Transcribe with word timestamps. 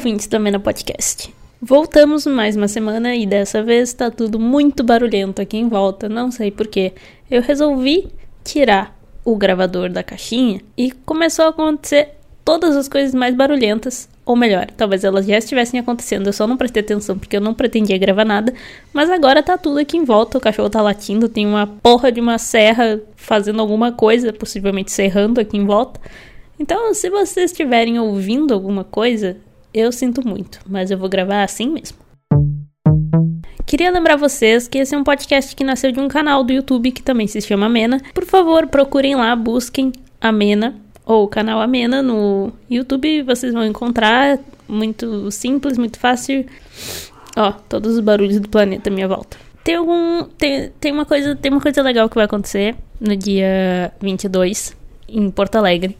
Ouvintes 0.00 0.26
do 0.28 0.40
Mena 0.40 0.58
Podcast. 0.58 1.30
Voltamos 1.60 2.24
mais 2.24 2.56
uma 2.56 2.68
semana 2.68 3.14
e 3.14 3.26
dessa 3.26 3.62
vez 3.62 3.92
tá 3.92 4.10
tudo 4.10 4.40
muito 4.40 4.82
barulhento 4.82 5.42
aqui 5.42 5.58
em 5.58 5.68
volta, 5.68 6.08
não 6.08 6.30
sei 6.30 6.50
porquê. 6.50 6.94
Eu 7.30 7.42
resolvi 7.42 8.08
tirar 8.42 8.98
o 9.22 9.36
gravador 9.36 9.90
da 9.90 10.02
caixinha 10.02 10.62
e 10.74 10.90
começou 10.90 11.44
a 11.44 11.48
acontecer 11.50 12.12
todas 12.42 12.78
as 12.78 12.88
coisas 12.88 13.14
mais 13.14 13.34
barulhentas, 13.34 14.08
ou 14.24 14.34
melhor, 14.34 14.68
talvez 14.74 15.04
elas 15.04 15.26
já 15.26 15.36
estivessem 15.36 15.78
acontecendo, 15.78 16.28
eu 16.28 16.32
só 16.32 16.46
não 16.46 16.56
prestei 16.56 16.80
atenção 16.82 17.18
porque 17.18 17.36
eu 17.36 17.40
não 17.42 17.52
pretendia 17.52 17.98
gravar 17.98 18.24
nada, 18.24 18.54
mas 18.94 19.10
agora 19.10 19.42
tá 19.42 19.58
tudo 19.58 19.80
aqui 19.80 19.98
em 19.98 20.04
volta, 20.04 20.38
o 20.38 20.40
cachorro 20.40 20.70
tá 20.70 20.80
latindo, 20.80 21.28
tem 21.28 21.46
uma 21.46 21.66
porra 21.66 22.10
de 22.10 22.22
uma 22.22 22.38
serra 22.38 22.98
fazendo 23.16 23.60
alguma 23.60 23.92
coisa, 23.92 24.32
possivelmente 24.32 24.92
serrando 24.92 25.42
aqui 25.42 25.58
em 25.58 25.66
volta. 25.66 26.00
Então, 26.58 26.94
se 26.94 27.10
vocês 27.10 27.50
estiverem 27.50 27.98
ouvindo 27.98 28.54
alguma 28.54 28.82
coisa, 28.82 29.36
eu 29.72 29.92
sinto 29.92 30.26
muito, 30.26 30.60
mas 30.66 30.90
eu 30.90 30.98
vou 30.98 31.08
gravar 31.08 31.42
assim 31.42 31.70
mesmo. 31.70 31.98
Queria 33.66 33.90
lembrar 33.90 34.16
vocês 34.16 34.66
que 34.66 34.78
esse 34.78 34.94
é 34.94 34.98
um 34.98 35.04
podcast 35.04 35.54
que 35.54 35.62
nasceu 35.62 35.92
de 35.92 36.00
um 36.00 36.08
canal 36.08 36.42
do 36.42 36.52
YouTube 36.52 36.90
que 36.90 37.02
também 37.02 37.26
se 37.26 37.40
chama 37.40 37.66
Amena. 37.66 38.00
Por 38.12 38.24
favor, 38.24 38.66
procurem 38.66 39.14
lá, 39.14 39.34
busquem 39.36 39.92
Amena 40.20 40.74
ou 41.06 41.28
canal 41.28 41.60
Amena 41.60 42.02
no 42.02 42.52
YouTube, 42.68 43.22
vocês 43.22 43.52
vão 43.52 43.64
encontrar. 43.64 44.38
Muito 44.68 45.30
simples, 45.30 45.78
muito 45.78 45.98
fácil. 45.98 46.46
Ó, 47.36 47.52
todos 47.68 47.94
os 47.94 48.00
barulhos 48.00 48.40
do 48.40 48.48
planeta 48.48 48.90
à 48.90 48.92
minha 48.92 49.06
volta. 49.06 49.36
Tem 49.62 49.76
algum. 49.76 50.24
Tem, 50.24 50.70
tem, 50.80 50.92
uma 50.92 51.04
coisa, 51.04 51.36
tem 51.36 51.52
uma 51.52 51.60
coisa 51.60 51.82
legal 51.82 52.08
que 52.08 52.14
vai 52.16 52.24
acontecer 52.24 52.74
no 53.00 53.16
dia 53.16 53.92
22 54.00 54.76
em 55.08 55.30
Porto 55.30 55.56
Alegre 55.56 55.96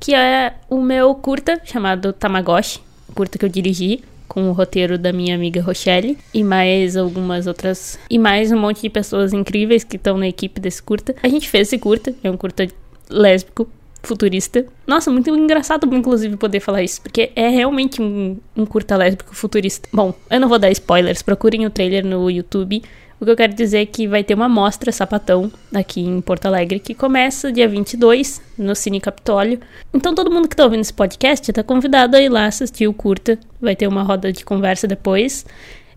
que 0.00 0.14
é 0.14 0.54
o 0.68 0.80
meu 0.80 1.14
curta 1.14 1.60
chamado 1.62 2.12
Tamagotchi, 2.14 2.80
curta 3.10 3.38
que 3.38 3.44
eu 3.44 3.48
dirigi 3.48 4.00
com 4.28 4.48
o 4.48 4.52
roteiro 4.52 4.96
da 4.96 5.12
minha 5.12 5.34
amiga 5.34 5.60
Rochelle 5.60 6.16
e 6.32 6.44
mais 6.44 6.96
algumas 6.96 7.48
outras 7.48 7.98
e 8.08 8.16
mais 8.16 8.52
um 8.52 8.58
monte 8.58 8.82
de 8.82 8.88
pessoas 8.88 9.32
incríveis 9.32 9.82
que 9.82 9.96
estão 9.96 10.16
na 10.16 10.28
equipe 10.28 10.60
desse 10.60 10.80
curta. 10.80 11.16
A 11.20 11.28
gente 11.28 11.48
fez 11.48 11.68
esse 11.68 11.78
curta, 11.78 12.14
é 12.22 12.30
um 12.30 12.36
curta 12.36 12.68
lésbico 13.08 13.68
futurista. 14.02 14.64
Nossa, 14.86 15.10
muito 15.10 15.30
engraçado, 15.30 15.92
inclusive, 15.94 16.36
poder 16.36 16.60
falar 16.60 16.82
isso, 16.82 17.02
porque 17.02 17.32
é 17.34 17.48
realmente 17.48 18.00
um, 18.00 18.36
um 18.56 18.64
curta 18.64 18.96
lésbico 18.96 19.34
futurista. 19.34 19.88
Bom, 19.92 20.14
eu 20.30 20.40
não 20.40 20.48
vou 20.48 20.58
dar 20.58 20.70
spoilers, 20.70 21.22
procurem 21.22 21.66
o 21.66 21.70
trailer 21.70 22.04
no 22.04 22.30
YouTube. 22.30 22.82
O 23.20 23.24
que 23.26 23.30
eu 23.30 23.36
quero 23.36 23.52
dizer 23.52 23.82
é 23.82 23.86
que 23.86 24.08
vai 24.08 24.24
ter 24.24 24.32
uma 24.32 24.48
mostra 24.48 24.90
sapatão 24.90 25.52
aqui 25.74 26.00
em 26.00 26.22
Porto 26.22 26.46
Alegre 26.46 26.80
que 26.80 26.94
começa 26.94 27.52
dia 27.52 27.68
22 27.68 28.40
no 28.56 28.74
Cine 28.74 28.98
Capitólio. 28.98 29.60
Então 29.92 30.14
todo 30.14 30.30
mundo 30.30 30.48
que 30.48 30.56
tá 30.56 30.64
ouvindo 30.64 30.80
esse 30.80 30.94
podcast 30.94 31.52
tá 31.52 31.62
convidado 31.62 32.16
a 32.16 32.20
ir 32.22 32.30
lá 32.30 32.46
assistir 32.46 32.88
o 32.88 32.94
curta. 32.94 33.38
Vai 33.60 33.76
ter 33.76 33.86
uma 33.86 34.02
roda 34.02 34.32
de 34.32 34.42
conversa 34.42 34.88
depois. 34.88 35.44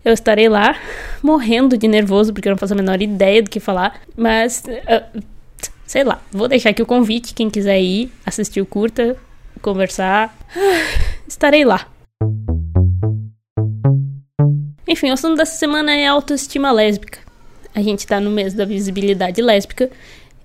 Eu 0.04 0.12
estarei 0.12 0.50
lá 0.50 0.76
morrendo 1.22 1.78
de 1.78 1.88
nervoso 1.88 2.30
porque 2.30 2.46
eu 2.46 2.50
não 2.50 2.58
faço 2.58 2.74
a 2.74 2.76
menor 2.76 3.00
ideia 3.00 3.42
do 3.42 3.48
que 3.48 3.58
falar, 3.58 4.02
mas 4.14 4.62
uh, 4.68 5.22
sei 5.86 6.04
lá, 6.04 6.20
vou 6.30 6.46
deixar 6.46 6.70
aqui 6.70 6.82
o 6.82 6.86
convite 6.86 7.32
quem 7.32 7.48
quiser 7.48 7.80
ir 7.80 8.12
assistir 8.26 8.60
o 8.60 8.66
curta, 8.66 9.16
conversar. 9.62 10.36
Estarei 11.26 11.64
lá. 11.64 11.93
Enfim, 14.94 15.10
o 15.10 15.14
assunto 15.14 15.36
dessa 15.36 15.56
semana 15.56 15.92
é 15.92 16.06
autoestima 16.06 16.70
lésbica. 16.70 17.18
A 17.74 17.82
gente 17.82 18.06
tá 18.06 18.20
no 18.20 18.30
mês 18.30 18.54
da 18.54 18.64
visibilidade 18.64 19.42
lésbica. 19.42 19.90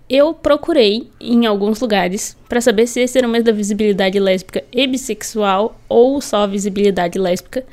Eu 0.09 0.33
procurei 0.33 1.07
em 1.21 1.45
alguns 1.45 1.79
lugares 1.79 2.35
para 2.49 2.59
saber 2.59 2.87
se 2.87 2.99
esse 2.99 3.15
era 3.15 3.27
o 3.27 3.29
mês 3.29 3.43
da 3.43 3.51
visibilidade 3.51 4.19
lésbica 4.19 4.63
e 4.73 4.87
bissexual 4.87 5.79
ou 5.87 6.19
só 6.19 6.47
visibilidade 6.47 7.19
lésbica. 7.19 7.63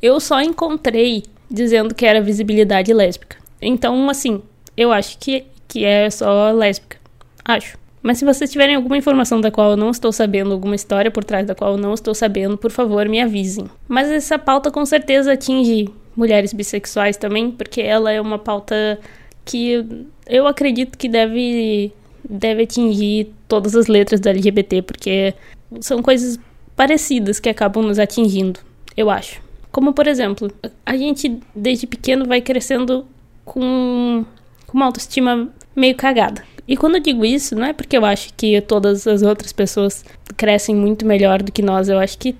Eu 0.00 0.18
só 0.18 0.40
encontrei 0.40 1.24
dizendo 1.50 1.94
que 1.94 2.06
era 2.06 2.22
visibilidade 2.22 2.94
lésbica. 2.94 3.36
Então, 3.60 4.08
assim, 4.08 4.40
eu 4.74 4.90
acho 4.90 5.18
que, 5.18 5.44
que 5.68 5.84
é 5.84 6.08
só 6.08 6.50
lésbica. 6.50 6.96
Acho. 7.44 7.76
Mas 8.02 8.16
se 8.16 8.24
vocês 8.24 8.50
tiverem 8.50 8.74
alguma 8.74 8.96
informação 8.96 9.38
da 9.38 9.50
qual 9.50 9.72
eu 9.72 9.76
não 9.76 9.90
estou 9.90 10.10
sabendo, 10.10 10.52
alguma 10.52 10.74
história 10.74 11.10
por 11.10 11.24
trás 11.24 11.46
da 11.46 11.54
qual 11.54 11.72
eu 11.72 11.78
não 11.78 11.92
estou 11.92 12.14
sabendo, 12.14 12.56
por 12.56 12.70
favor, 12.70 13.06
me 13.06 13.20
avisem. 13.20 13.66
Mas 13.86 14.10
essa 14.10 14.38
pauta 14.38 14.70
com 14.70 14.86
certeza 14.86 15.34
atinge 15.34 15.92
mulheres 16.16 16.52
bissexuais 16.52 17.16
também, 17.16 17.50
porque 17.50 17.80
ela 17.80 18.10
é 18.10 18.20
uma 18.20 18.38
pauta 18.38 18.98
que 19.44 19.84
eu 20.26 20.46
acredito 20.46 20.96
que 20.96 21.08
deve, 21.08 21.92
deve 22.28 22.62
atingir 22.62 23.32
todas 23.48 23.74
as 23.74 23.86
letras 23.86 24.20
do 24.20 24.28
LGBT, 24.28 24.82
porque 24.82 25.34
são 25.80 26.02
coisas 26.02 26.38
parecidas 26.76 27.40
que 27.40 27.48
acabam 27.48 27.84
nos 27.84 27.98
atingindo, 27.98 28.60
eu 28.96 29.10
acho. 29.10 29.40
Como, 29.70 29.92
por 29.92 30.06
exemplo, 30.06 30.52
a 30.84 30.96
gente 30.96 31.40
desde 31.54 31.86
pequeno 31.86 32.26
vai 32.26 32.40
crescendo 32.40 33.06
com, 33.44 34.24
com 34.66 34.76
uma 34.76 34.86
autoestima 34.86 35.48
meio 35.74 35.96
cagada. 35.96 36.42
E 36.68 36.76
quando 36.76 36.96
eu 36.96 37.00
digo 37.00 37.24
isso, 37.24 37.54
não 37.54 37.66
é 37.66 37.72
porque 37.72 37.96
eu 37.96 38.04
acho 38.04 38.32
que 38.34 38.60
todas 38.60 39.06
as 39.06 39.22
outras 39.22 39.52
pessoas 39.52 40.04
crescem 40.36 40.74
muito 40.74 41.04
melhor 41.04 41.42
do 41.42 41.50
que 41.50 41.62
nós, 41.62 41.88
eu 41.88 41.98
acho 41.98 42.18
que 42.18 42.36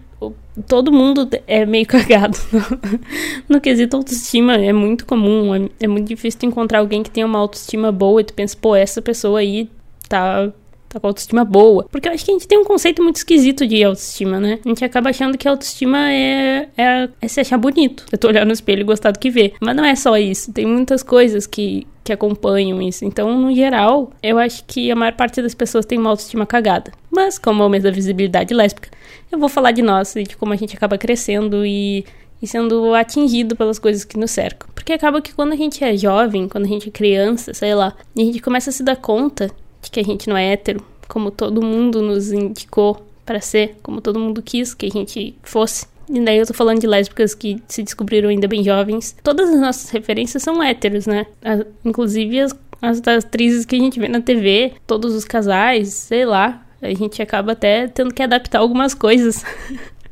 todo 0.66 0.92
mundo 0.92 1.28
é 1.46 1.64
meio 1.64 1.86
cagado 1.86 2.36
no, 2.52 3.56
no 3.56 3.60
quesito 3.60 3.96
autoestima. 3.96 4.56
É 4.56 4.72
muito 4.72 5.06
comum, 5.06 5.54
é, 5.54 5.68
é, 5.80 5.88
muito 5.88 6.08
difícil 6.08 6.40
encontrar 6.44 6.80
alguém 6.80 7.02
que 7.02 7.10
tenha 7.10 7.26
uma 7.26 7.38
autoestima 7.38 7.90
boa 7.90 8.20
e 8.20 8.24
tu 8.24 8.34
pensa, 8.34 8.56
pô, 8.60 8.76
essa 8.76 9.00
pessoa 9.00 9.40
aí 9.40 9.70
tá. 10.08 10.52
Tá 10.88 11.00
com 11.00 11.06
autoestima 11.06 11.42
boa. 11.42 11.86
Porque 11.90 12.06
eu 12.06 12.12
acho 12.12 12.22
que 12.22 12.30
a 12.30 12.34
gente 12.34 12.46
tem 12.46 12.58
um 12.58 12.64
conceito 12.64 13.02
muito 13.02 13.16
esquisito 13.16 13.66
de 13.66 13.82
autoestima, 13.82 14.38
né? 14.38 14.58
A 14.62 14.68
gente 14.68 14.84
acaba 14.84 15.08
achando 15.08 15.38
que 15.38 15.48
autoestima 15.48 16.12
é, 16.12 16.68
é, 16.76 17.08
é 17.18 17.28
se 17.28 17.40
achar 17.40 17.56
bonito. 17.56 18.04
Eu 18.12 18.18
tô 18.18 18.28
olhando 18.28 18.48
no 18.48 18.52
espelho 18.52 18.82
e 18.82 18.84
gostar 18.84 19.10
do 19.10 19.18
que 19.18 19.30
vê. 19.30 19.54
Mas 19.58 19.74
não 19.74 19.86
é 19.86 19.96
só 19.96 20.18
isso. 20.18 20.52
Tem 20.52 20.66
muitas 20.66 21.02
coisas 21.02 21.46
que, 21.46 21.86
que 22.04 22.12
acompanham 22.12 22.80
isso. 22.82 23.04
Então, 23.04 23.38
no 23.38 23.54
geral, 23.54 24.12
eu 24.22 24.38
acho 24.38 24.64
que 24.64 24.90
a 24.90 24.96
maior 24.96 25.12
parte 25.14 25.40
das 25.40 25.54
pessoas 25.54 25.86
tem 25.86 25.98
uma 25.98 26.10
autoestima 26.10 26.46
cagada. 26.46 26.92
Mas, 27.10 27.38
como 27.38 27.62
é 27.62 27.66
o 27.66 27.68
mês 27.68 27.82
da 27.82 27.90
visibilidade 27.90 28.52
lésbica, 28.52 28.90
eu 29.30 29.38
vou 29.38 29.48
falar 29.48 29.72
de 29.72 29.82
nós 29.82 30.14
e 30.16 30.24
de 30.24 30.36
como 30.36 30.52
a 30.52 30.56
gente 30.56 30.76
acaba 30.76 30.98
crescendo 30.98 31.64
e, 31.64 32.04
e 32.40 32.46
sendo 32.46 32.94
atingido 32.94 33.54
pelas 33.56 33.78
coisas 33.78 34.04
que 34.04 34.18
nos 34.18 34.30
cercam. 34.30 34.68
Porque 34.74 34.92
acaba 34.92 35.22
que 35.22 35.32
quando 35.32 35.52
a 35.52 35.56
gente 35.56 35.82
é 35.84 35.96
jovem, 35.96 36.48
quando 36.48 36.64
a 36.64 36.68
gente 36.68 36.88
é 36.88 36.92
criança, 36.92 37.54
sei 37.54 37.74
lá, 37.74 37.94
e 38.16 38.22
a 38.22 38.24
gente 38.24 38.40
começa 38.40 38.70
a 38.70 38.72
se 38.72 38.82
dar 38.82 38.96
conta 38.96 39.50
de 39.80 39.90
que 39.90 40.00
a 40.00 40.04
gente 40.04 40.28
não 40.28 40.36
é 40.36 40.52
hétero, 40.52 40.84
como 41.08 41.30
todo 41.30 41.62
mundo 41.62 42.02
nos 42.02 42.32
indicou 42.32 43.06
para 43.24 43.40
ser, 43.40 43.76
como 43.82 44.00
todo 44.00 44.18
mundo 44.18 44.42
quis 44.42 44.74
que 44.74 44.86
a 44.86 44.90
gente 44.90 45.34
fosse. 45.42 45.86
E 46.12 46.20
daí 46.20 46.36
eu 46.36 46.46
tô 46.46 46.52
falando 46.52 46.78
de 46.78 46.86
lésbicas 46.86 47.34
que 47.34 47.62
se 47.66 47.82
descobriram 47.82 48.28
ainda 48.28 48.46
bem 48.46 48.62
jovens. 48.62 49.16
Todas 49.22 49.48
as 49.48 49.58
nossas 49.58 49.88
referências 49.88 50.42
são 50.42 50.62
héteros, 50.62 51.06
né? 51.06 51.24
As, 51.42 51.64
inclusive 51.82 52.38
as, 52.38 52.54
as 52.82 53.00
atrizes 53.08 53.64
que 53.64 53.76
a 53.76 53.78
gente 53.78 53.98
vê 53.98 54.08
na 54.08 54.20
TV, 54.20 54.74
todos 54.86 55.14
os 55.14 55.24
casais, 55.24 55.88
sei 55.88 56.26
lá. 56.26 56.66
A 56.82 56.92
gente 56.92 57.22
acaba 57.22 57.52
até 57.52 57.88
tendo 57.88 58.12
que 58.12 58.22
adaptar 58.22 58.58
algumas 58.58 58.92
coisas. 58.92 59.42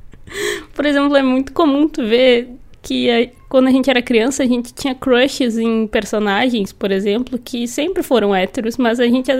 Por 0.74 0.86
exemplo, 0.86 1.14
é 1.16 1.22
muito 1.22 1.52
comum 1.52 1.86
tu 1.86 2.02
ver 2.02 2.48
que 2.82 3.30
quando 3.48 3.66
a 3.66 3.70
gente 3.70 3.90
era 3.90 4.00
criança, 4.00 4.44
a 4.44 4.46
gente 4.46 4.72
tinha 4.72 4.94
crushes 4.94 5.58
em 5.58 5.86
personagens, 5.86 6.72
por 6.72 6.92
exemplo, 6.92 7.36
que 7.36 7.66
sempre 7.66 8.00
foram 8.02 8.34
héteros, 8.34 8.76
mas 8.76 9.00
a 9.00 9.06
gente 9.06 9.30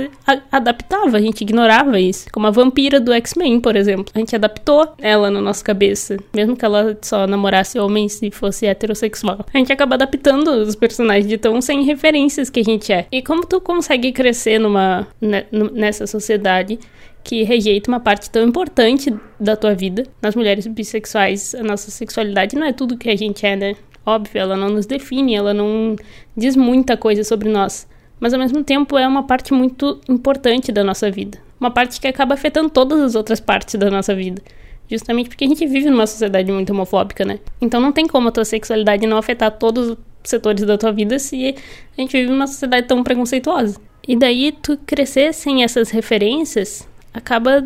adaptava, 0.50 1.16
a 1.16 1.20
gente 1.20 1.42
ignorava 1.42 1.98
isso. 2.00 2.26
Como 2.32 2.46
a 2.46 2.50
vampira 2.50 2.98
do 2.98 3.12
X-Men, 3.12 3.60
por 3.60 3.76
exemplo. 3.76 4.06
A 4.12 4.18
gente 4.18 4.34
adaptou 4.34 4.94
ela 4.98 5.30
na 5.30 5.40
nossa 5.40 5.64
cabeça, 5.64 6.16
mesmo 6.34 6.56
que 6.56 6.64
ela 6.64 6.98
só 7.00 7.24
namorasse 7.26 7.78
homens 7.78 8.20
e 8.20 8.32
fosse 8.32 8.66
heterossexual. 8.66 9.46
A 9.54 9.58
gente 9.58 9.72
acaba 9.72 9.94
adaptando 9.94 10.48
os 10.48 10.74
personagens 10.74 11.28
de 11.28 11.38
tão 11.38 11.60
sem 11.60 11.84
referências 11.84 12.50
que 12.50 12.60
a 12.60 12.64
gente 12.64 12.92
é. 12.92 13.06
E 13.12 13.22
como 13.22 13.46
tu 13.46 13.60
consegue 13.60 14.10
crescer 14.10 14.58
numa 14.58 15.06
né, 15.20 15.46
nessa 15.52 16.06
sociedade 16.06 16.80
que 17.22 17.42
rejeita 17.42 17.90
uma 17.90 18.00
parte 18.00 18.30
tão 18.30 18.46
importante 18.46 19.14
da 19.38 19.56
tua 19.56 19.74
vida. 19.74 20.04
Nas 20.20 20.34
mulheres 20.34 20.66
bissexuais, 20.66 21.54
a 21.54 21.62
nossa 21.62 21.90
sexualidade 21.90 22.56
não 22.56 22.66
é 22.66 22.72
tudo 22.72 22.96
que 22.96 23.10
a 23.10 23.16
gente 23.16 23.44
é, 23.46 23.56
né? 23.56 23.76
Óbvio, 24.04 24.40
ela 24.40 24.56
não 24.56 24.70
nos 24.70 24.86
define, 24.86 25.34
ela 25.34 25.52
não 25.52 25.96
diz 26.36 26.56
muita 26.56 26.96
coisa 26.96 27.22
sobre 27.22 27.48
nós, 27.48 27.86
mas 28.18 28.32
ao 28.32 28.40
mesmo 28.40 28.64
tempo 28.64 28.96
é 28.98 29.06
uma 29.06 29.22
parte 29.22 29.52
muito 29.52 30.00
importante 30.08 30.72
da 30.72 30.82
nossa 30.82 31.10
vida. 31.10 31.38
Uma 31.58 31.70
parte 31.70 32.00
que 32.00 32.08
acaba 32.08 32.34
afetando 32.34 32.70
todas 32.70 33.00
as 33.00 33.14
outras 33.14 33.38
partes 33.38 33.74
da 33.74 33.90
nossa 33.90 34.14
vida. 34.14 34.42
Justamente 34.88 35.28
porque 35.28 35.44
a 35.44 35.48
gente 35.48 35.66
vive 35.66 35.88
numa 35.88 36.06
sociedade 36.06 36.50
muito 36.50 36.72
homofóbica, 36.72 37.24
né? 37.24 37.38
Então 37.60 37.80
não 37.80 37.92
tem 37.92 38.08
como 38.08 38.28
a 38.28 38.32
tua 38.32 38.44
sexualidade 38.44 39.06
não 39.06 39.18
afetar 39.18 39.52
todos 39.52 39.90
os 39.90 39.98
setores 40.24 40.64
da 40.64 40.76
tua 40.76 40.90
vida 40.90 41.18
se 41.18 41.54
a 41.96 42.00
gente 42.00 42.12
vive 42.12 42.30
numa 42.30 42.46
sociedade 42.46 42.88
tão 42.88 43.04
preconceituosa. 43.04 43.78
E 44.08 44.16
daí 44.16 44.50
tu 44.50 44.76
crescer 44.84 45.32
sem 45.32 45.62
essas 45.62 45.90
referências 45.90 46.88
acaba 47.12 47.64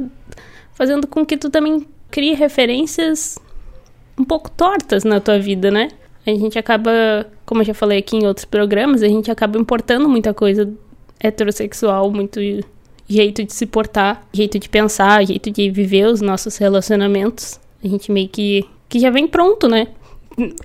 fazendo 0.75 1.07
com 1.07 1.25
que 1.25 1.37
tu 1.37 1.51
também 1.51 1.87
crie 2.11 2.35
referências 2.35 3.39
um 4.19 4.25
pouco 4.25 4.51
tortas 4.51 5.05
na 5.05 5.21
tua 5.21 5.39
vida, 5.39 5.71
né? 5.71 5.89
A 6.27 6.31
gente 6.31 6.59
acaba, 6.59 7.27
como 7.45 7.61
eu 7.61 7.67
já 7.67 7.75
falei 7.75 7.99
aqui 7.99 8.17
em 8.17 8.27
outros 8.27 8.45
programas, 8.45 9.03
a 9.03 9.09
gente 9.09 9.31
acaba 9.31 9.59
importando 9.59 10.09
muita 10.09 10.33
coisa 10.33 10.73
heterossexual, 11.21 12.11
muito 12.11 12.41
jeito 13.07 13.45
de 13.45 13.53
se 13.53 13.67
portar, 13.67 14.27
jeito 14.33 14.59
de 14.59 14.69
pensar, 14.69 15.25
jeito 15.27 15.51
de 15.51 15.71
viver 15.71 16.07
os 16.07 16.21
nossos 16.21 16.57
relacionamentos. 16.57 17.61
A 17.83 17.89
gente 17.89 18.11
meio 18.11 18.29
que 18.29 18.67
que 18.89 19.01
já 19.01 19.11
vem 19.11 19.27
pronto, 19.27 19.69
né? 19.69 19.89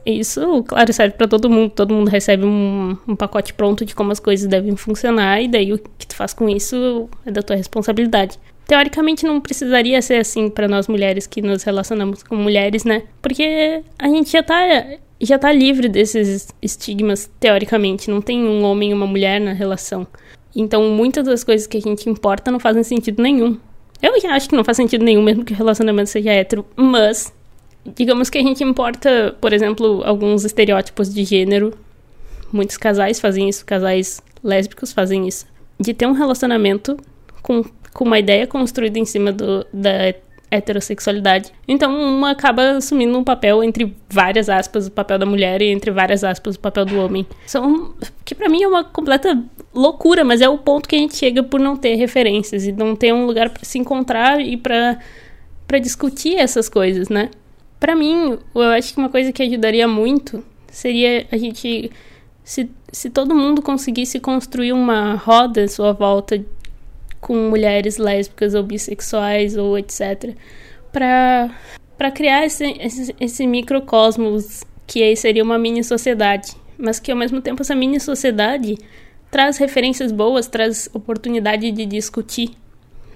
Isso, 0.05 0.63
claro, 0.63 0.91
serve 0.93 1.15
para 1.15 1.27
todo 1.27 1.49
mundo. 1.49 1.71
Todo 1.71 1.93
mundo 1.93 2.09
recebe 2.09 2.45
um, 2.45 2.97
um, 3.07 3.15
pacote 3.15 3.53
pronto 3.53 3.85
de 3.85 3.95
como 3.95 4.11
as 4.11 4.19
coisas 4.19 4.47
devem 4.47 4.75
funcionar, 4.75 5.41
e 5.41 5.47
daí 5.47 5.73
o 5.73 5.79
que 5.97 6.07
tu 6.07 6.15
faz 6.15 6.33
com 6.33 6.49
isso 6.49 7.09
é 7.25 7.31
da 7.31 7.41
tua 7.41 7.55
responsabilidade. 7.55 8.39
Teoricamente 8.69 9.25
não 9.25 9.41
precisaria 9.41 9.99
ser 9.99 10.17
assim 10.17 10.47
para 10.47 10.67
nós 10.67 10.87
mulheres 10.87 11.25
que 11.25 11.41
nos 11.41 11.63
relacionamos 11.63 12.21
com 12.21 12.35
mulheres, 12.35 12.83
né? 12.83 13.01
Porque 13.19 13.81
a 13.97 14.07
gente 14.07 14.31
já 14.31 14.43
tá 14.43 14.55
já 15.19 15.39
tá 15.39 15.51
livre 15.51 15.89
desses 15.89 16.49
estigmas 16.61 17.27
teoricamente, 17.39 18.11
não 18.11 18.21
tem 18.21 18.43
um 18.43 18.63
homem 18.63 18.91
e 18.91 18.93
uma 18.93 19.07
mulher 19.07 19.41
na 19.41 19.53
relação. 19.53 20.05
Então, 20.55 20.87
muitas 20.91 21.25
das 21.25 21.43
coisas 21.43 21.65
que 21.65 21.77
a 21.77 21.81
gente 21.81 22.07
importa 22.07 22.51
não 22.51 22.59
fazem 22.59 22.83
sentido 22.83 23.23
nenhum. 23.23 23.57
Eu 24.03 24.21
já 24.21 24.35
acho 24.35 24.47
que 24.47 24.55
não 24.55 24.63
faz 24.63 24.77
sentido 24.77 25.03
nenhum, 25.03 25.23
mesmo 25.23 25.43
que 25.43 25.51
o 25.51 25.55
relacionamento 25.55 26.11
seja 26.11 26.31
hétero, 26.31 26.63
mas 26.75 27.33
digamos 27.95 28.29
que 28.29 28.37
a 28.37 28.43
gente 28.43 28.63
importa, 28.63 29.35
por 29.41 29.51
exemplo, 29.51 30.03
alguns 30.05 30.45
estereótipos 30.45 31.11
de 31.11 31.25
gênero. 31.25 31.73
Muitos 32.53 32.77
casais 32.77 33.19
fazem 33.19 33.49
isso, 33.49 33.65
casais 33.65 34.21
lésbicos 34.43 34.93
fazem 34.93 35.27
isso. 35.27 35.47
De 35.79 35.91
ter 35.91 36.05
um 36.05 36.13
relacionamento 36.13 36.97
com, 37.41 37.65
com 37.99 38.05
uma 38.05 38.17
ideia 38.17 38.47
construída 38.47 38.97
em 38.97 39.03
cima 39.03 39.29
do, 39.29 39.67
da 39.73 40.15
heterossexualidade. 40.49 41.51
Então, 41.67 41.93
uma 41.93 42.31
acaba 42.31 42.77
assumindo 42.77 43.17
um 43.17 43.25
papel 43.25 43.61
entre 43.61 43.93
várias 44.09 44.47
aspas, 44.47 44.87
o 44.87 44.91
papel 44.91 45.19
da 45.19 45.25
mulher 45.25 45.61
e 45.61 45.67
entre 45.67 45.91
várias 45.91 46.23
aspas, 46.23 46.55
o 46.55 46.59
papel 46.61 46.85
do 46.85 46.97
homem. 46.97 47.27
São 47.45 47.93
que 48.23 48.33
para 48.33 48.47
mim 48.47 48.63
é 48.63 48.67
uma 48.69 48.85
completa 48.85 49.37
loucura, 49.75 50.23
mas 50.23 50.39
é 50.39 50.47
o 50.47 50.57
ponto 50.57 50.87
que 50.87 50.95
a 50.95 50.99
gente 50.99 51.17
chega 51.17 51.43
por 51.43 51.59
não 51.59 51.75
ter 51.75 51.95
referências 51.95 52.65
e 52.65 52.71
não 52.71 52.95
ter 52.95 53.13
um 53.13 53.25
lugar 53.25 53.49
para 53.49 53.65
se 53.65 53.77
encontrar 53.77 54.39
e 54.39 54.55
para 54.55 54.97
para 55.67 55.77
discutir 55.77 56.37
essas 56.37 56.69
coisas, 56.69 57.09
né? 57.09 57.29
Para 57.81 57.97
mim, 57.97 58.39
eu 58.55 58.61
acho 58.61 58.93
que 58.93 58.99
uma 58.99 59.09
coisa 59.09 59.33
que 59.33 59.43
ajudaria 59.43 59.89
muito 59.89 60.41
seria 60.71 61.27
a 61.29 61.35
gente 61.35 61.91
se, 62.45 62.69
se 62.93 63.09
todo 63.09 63.35
mundo 63.35 63.61
conseguisse 63.61 64.21
construir 64.21 64.71
uma 64.71 65.15
roda 65.15 65.65
à 65.65 65.67
sua 65.67 65.91
volta 65.91 66.41
com 67.19 67.49
mulheres 67.49 67.97
lésbicas 67.97 68.53
ou 68.53 68.63
bissexuais 68.63 69.57
ou 69.57 69.77
etc 69.77 70.35
para 70.91 71.49
para 71.97 72.11
criar 72.11 72.45
esse, 72.45 72.63
esse, 72.79 73.15
esse 73.19 73.45
microcosmos 73.45 74.63
que 74.87 75.03
aí 75.03 75.17
seria 75.17 75.43
uma 75.43 75.57
mini 75.57 75.83
sociedade, 75.83 76.55
mas 76.77 76.97
que 76.97 77.11
ao 77.11 77.17
mesmo 77.17 77.41
tempo 77.41 77.61
essa 77.61 77.75
mini 77.75 77.99
sociedade 77.99 78.77
traz 79.29 79.57
referências 79.57 80.09
boas, 80.09 80.47
traz 80.47 80.89
oportunidade 80.93 81.69
de 81.71 81.85
discutir 81.85 82.51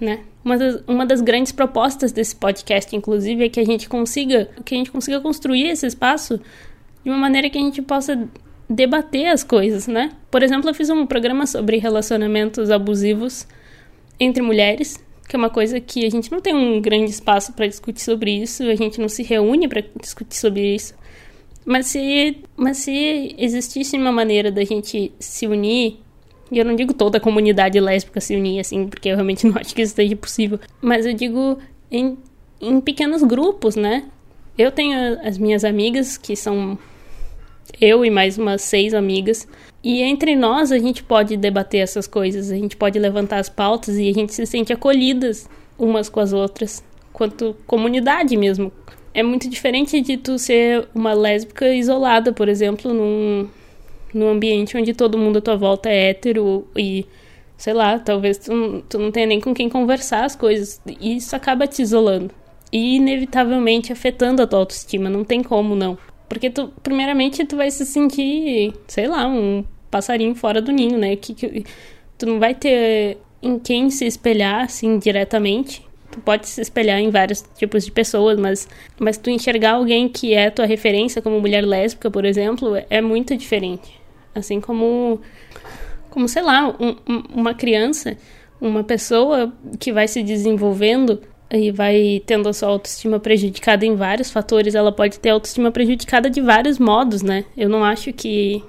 né? 0.00 0.20
Uma 0.44 0.58
das, 0.58 0.82
uma 0.86 1.06
das 1.06 1.20
grandes 1.20 1.52
propostas 1.52 2.12
desse 2.12 2.36
podcast, 2.36 2.94
inclusive, 2.94 3.44
é 3.44 3.48
que 3.48 3.60
a 3.60 3.64
gente 3.64 3.88
consiga 3.88 4.48
que 4.64 4.74
a 4.74 4.78
gente 4.78 4.90
consiga 4.90 5.20
construir 5.20 5.68
esse 5.68 5.86
espaço 5.86 6.40
de 7.02 7.10
uma 7.10 7.18
maneira 7.18 7.48
que 7.48 7.58
a 7.58 7.60
gente 7.60 7.80
possa 7.80 8.28
debater 8.68 9.26
as 9.28 9.44
coisas, 9.44 9.86
né? 9.86 10.12
Por 10.30 10.42
exemplo, 10.42 10.68
eu 10.68 10.74
fiz 10.74 10.90
um 10.90 11.06
programa 11.06 11.46
sobre 11.46 11.78
relacionamentos 11.78 12.70
abusivos 12.70 13.46
entre 14.18 14.42
mulheres, 14.42 15.02
que 15.28 15.36
é 15.36 15.38
uma 15.38 15.50
coisa 15.50 15.80
que 15.80 16.04
a 16.04 16.10
gente 16.10 16.30
não 16.30 16.40
tem 16.40 16.54
um 16.54 16.80
grande 16.80 17.10
espaço 17.10 17.52
para 17.52 17.66
discutir 17.66 18.02
sobre 18.02 18.30
isso, 18.30 18.62
a 18.64 18.74
gente 18.74 19.00
não 19.00 19.08
se 19.08 19.22
reúne 19.22 19.68
para 19.68 19.82
discutir 20.00 20.36
sobre 20.36 20.74
isso. 20.74 20.94
Mas 21.64 21.86
se, 21.86 22.38
mas 22.56 22.78
se 22.78 23.34
existisse 23.38 23.96
uma 23.96 24.12
maneira 24.12 24.50
da 24.50 24.62
gente 24.64 25.12
se 25.18 25.46
unir 25.46 25.98
e 26.50 26.58
eu 26.58 26.64
não 26.64 26.76
digo 26.76 26.92
toda 26.92 27.18
a 27.18 27.20
comunidade 27.20 27.80
lésbica 27.80 28.20
se 28.20 28.36
unir, 28.36 28.60
assim, 28.60 28.86
porque 28.86 29.08
eu 29.08 29.16
realmente 29.16 29.46
não 29.48 29.56
acho 29.58 29.74
que 29.74 29.82
isso 29.82 29.94
seja 29.94 30.14
possível. 30.16 30.58
Mas 30.80 31.06
eu 31.06 31.12
digo 31.12 31.58
em, 31.90 32.16
em 32.60 32.80
pequenos 32.80 33.22
grupos, 33.22 33.76
né? 33.76 34.04
Eu 34.56 34.70
tenho 34.70 35.18
as 35.26 35.36
minhas 35.36 35.64
amigas, 35.64 36.16
que 36.16 36.36
são 36.36 36.78
eu 37.80 38.04
e 38.04 38.10
mais 38.10 38.38
umas 38.38 38.62
seis 38.62 38.94
amigas. 38.94 39.46
E 39.82 40.02
entre 40.02 40.34
nós 40.34 40.72
a 40.72 40.78
gente 40.78 41.02
pode 41.02 41.36
debater 41.36 41.80
essas 41.80 42.06
coisas, 42.06 42.50
a 42.50 42.54
gente 42.54 42.76
pode 42.76 42.98
levantar 42.98 43.38
as 43.38 43.48
pautas 43.48 43.96
e 43.98 44.08
a 44.08 44.12
gente 44.12 44.32
se 44.32 44.46
sente 44.46 44.72
acolhidas 44.72 45.48
umas 45.78 46.08
com 46.08 46.20
as 46.20 46.32
outras, 46.32 46.82
quanto 47.12 47.54
comunidade 47.66 48.36
mesmo. 48.36 48.72
É 49.12 49.22
muito 49.22 49.48
diferente 49.48 50.00
de 50.00 50.16
tu 50.16 50.38
ser 50.38 50.88
uma 50.94 51.12
lésbica 51.12 51.72
isolada, 51.72 52.32
por 52.32 52.48
exemplo, 52.48 52.92
num, 52.92 53.48
num 54.12 54.28
ambiente 54.28 54.76
onde 54.76 54.94
todo 54.94 55.18
mundo 55.18 55.38
à 55.38 55.40
tua 55.40 55.56
volta 55.56 55.88
é 55.88 56.10
hétero 56.10 56.66
e, 56.76 57.06
sei 57.56 57.74
lá, 57.74 57.98
talvez 57.98 58.38
tu, 58.38 58.82
tu 58.88 58.98
não 58.98 59.12
tenha 59.12 59.26
nem 59.26 59.40
com 59.40 59.54
quem 59.54 59.68
conversar 59.68 60.24
as 60.24 60.34
coisas. 60.34 60.80
E 61.00 61.16
isso 61.16 61.36
acaba 61.36 61.66
te 61.66 61.82
isolando. 61.82 62.30
E 62.72 62.96
inevitavelmente 62.96 63.92
afetando 63.92 64.42
a 64.42 64.46
tua 64.46 64.58
autoestima. 64.60 65.08
Não 65.08 65.22
tem 65.22 65.42
como 65.44 65.76
não. 65.76 65.96
Porque 66.28 66.50
tu, 66.50 66.72
primeiramente, 66.82 67.44
tu 67.44 67.56
vai 67.56 67.70
se 67.70 67.84
sentir, 67.84 68.72
sei 68.86 69.06
lá, 69.06 69.26
um 69.26 69.64
passarinho 69.90 70.34
fora 70.34 70.60
do 70.60 70.72
ninho, 70.72 70.98
né? 70.98 71.16
Que, 71.16 71.34
que 71.34 71.64
tu 72.18 72.26
não 72.26 72.38
vai 72.38 72.54
ter 72.54 73.18
em 73.42 73.58
quem 73.58 73.90
se 73.90 74.06
espelhar, 74.06 74.64
assim, 74.64 74.98
diretamente. 74.98 75.86
Tu 76.10 76.20
pode 76.20 76.48
se 76.48 76.60
espelhar 76.60 76.98
em 76.98 77.10
vários 77.10 77.44
tipos 77.56 77.84
de 77.84 77.92
pessoas, 77.92 78.38
mas, 78.38 78.68
mas 78.98 79.18
tu 79.18 79.30
enxergar 79.30 79.72
alguém 79.72 80.08
que 80.08 80.32
é 80.32 80.48
tua 80.50 80.64
referência, 80.64 81.20
como 81.20 81.40
mulher 81.40 81.64
lésbica, 81.64 82.10
por 82.10 82.24
exemplo, 82.24 82.74
é 82.88 83.00
muito 83.00 83.36
diferente. 83.36 84.00
Assim 84.34 84.60
como, 84.60 85.20
como 86.10 86.28
sei 86.28 86.42
lá, 86.42 86.68
um, 86.80 86.96
uma 87.34 87.54
criança, 87.54 88.16
uma 88.60 88.82
pessoa 88.82 89.52
que 89.78 89.92
vai 89.92 90.08
se 90.08 90.22
desenvolvendo 90.22 91.20
e 91.54 91.70
vai 91.70 92.22
tendo 92.26 92.48
a 92.48 92.52
sua 92.52 92.68
autoestima 92.68 93.20
prejudicada 93.20 93.86
em 93.86 93.94
vários 93.94 94.30
fatores, 94.30 94.74
ela 94.74 94.90
pode 94.90 95.18
ter 95.18 95.30
autoestima 95.30 95.70
prejudicada 95.70 96.28
de 96.28 96.40
vários 96.40 96.78
modos, 96.78 97.22
né? 97.22 97.44
Eu 97.56 97.68
não 97.68 97.84
acho 97.84 98.12
que, 98.12 98.62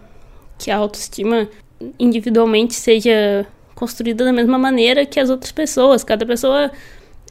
que 0.58 0.70
a 0.70 0.78
autoestima 0.78 1.50
individualmente 2.00 2.74
seja 2.76 3.46
construída 3.74 4.24
da 4.24 4.32
mesma 4.32 4.58
maneira 4.58 5.06
que 5.06 5.20
as 5.20 5.30
outras 5.30 5.52
pessoas. 5.52 6.04
Cada 6.04 6.26
pessoa 6.26 6.71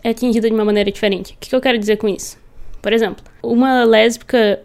é 0.03 0.11
atingida 0.11 0.49
de 0.49 0.55
uma 0.55 0.65
maneira 0.65 0.91
diferente. 0.91 1.35
O 1.35 1.37
que, 1.39 1.49
que 1.49 1.57
eu 1.57 1.61
quero 1.61 1.79
dizer 1.79 1.97
com 1.97 2.09
isso? 2.09 2.39
Por 2.83 2.93
exemplo, 2.93 3.25
uma 3.43 3.85
lésbica 3.85 4.61